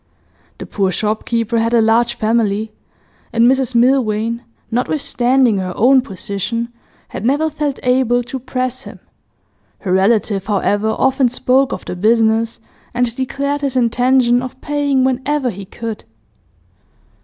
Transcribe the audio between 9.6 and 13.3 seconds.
her relative, however, often spoke of the business, and